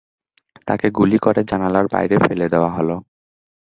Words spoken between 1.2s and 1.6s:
করে